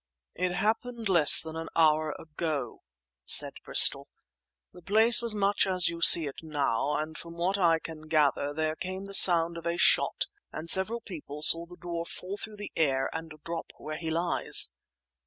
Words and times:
"It 0.33 0.53
happened 0.53 1.09
less 1.09 1.43
than 1.43 1.55
an 1.55 1.69
hour 1.75 2.15
ago," 2.17 2.81
said 3.23 3.53
Bristol. 3.63 4.07
"The 4.73 4.81
place 4.81 5.21
was 5.21 5.35
much 5.35 5.67
as 5.67 5.89
you 5.89 6.01
see 6.01 6.25
it 6.25 6.39
now, 6.41 6.95
and 6.97 7.15
from 7.15 7.37
what 7.37 7.59
I 7.59 7.77
can 7.77 8.07
gather 8.07 8.51
there 8.51 8.75
came 8.75 9.05
the 9.05 9.13
sound 9.13 9.59
of 9.59 9.67
a 9.67 9.77
shot 9.77 10.25
and 10.51 10.67
several 10.67 11.01
people 11.01 11.43
saw 11.43 11.67
the 11.67 11.77
dwarf 11.77 12.07
fall 12.07 12.35
through 12.35 12.57
the 12.57 12.71
air 12.75 13.11
and 13.13 13.31
drop 13.45 13.73
where 13.77 13.97
he 13.99 14.09
lies!" 14.09 14.73